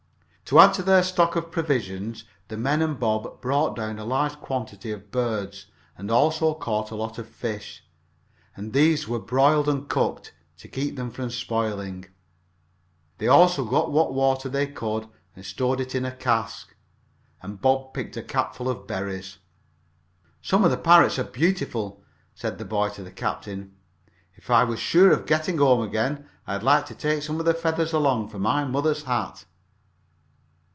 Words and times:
To 0.53 0.59
add 0.59 0.73
to 0.73 0.83
their 0.83 1.01
stock 1.01 1.37
of 1.37 1.49
provisions 1.49 2.25
the 2.49 2.57
men 2.57 2.81
and 2.81 2.99
Bob 2.99 3.39
brought 3.39 3.73
down 3.77 3.97
a 3.97 4.03
large 4.03 4.33
quantity 4.41 4.91
of 4.91 5.09
birds 5.09 5.67
and 5.97 6.11
also 6.11 6.53
caught 6.55 6.91
a 6.91 6.95
lot 6.95 7.17
of 7.17 7.29
fish, 7.29 7.85
and 8.57 8.73
these 8.73 9.07
were 9.07 9.17
broiled 9.17 9.69
and 9.69 9.87
cooked, 9.87 10.33
to 10.57 10.67
keep 10.67 10.97
them 10.97 11.09
from 11.09 11.29
spoiling. 11.29 12.03
They 13.17 13.29
also 13.29 13.63
got 13.63 13.93
what 13.93 14.13
water 14.13 14.49
they 14.49 14.67
could 14.67 15.07
and 15.37 15.45
stored 15.45 15.79
it 15.79 15.95
in 15.95 16.03
a 16.03 16.11
cask, 16.11 16.75
and 17.41 17.61
Bob 17.61 17.93
picked 17.93 18.17
a 18.17 18.21
capful 18.21 18.67
of 18.67 18.85
berries. 18.85 19.37
"Some 20.41 20.65
of 20.65 20.71
the 20.71 20.75
parrots 20.77 21.17
are 21.17 21.23
beautiful," 21.23 22.03
said 22.35 22.57
the 22.57 22.65
boy 22.65 22.89
to 22.89 23.03
the 23.03 23.11
captain. 23.13 23.77
"If 24.35 24.49
I 24.49 24.65
was 24.65 24.79
sure 24.81 25.13
of 25.13 25.25
getting 25.25 25.59
home 25.59 25.81
again 25.81 26.27
I'd 26.45 26.61
like 26.61 26.87
to 26.87 26.95
take 26.95 27.23
some 27.23 27.39
of 27.39 27.45
the 27.45 27.53
feathers 27.53 27.93
along, 27.93 28.27
for 28.27 28.39
my 28.39 28.65
mother's 28.65 29.03
hat." 29.03 29.45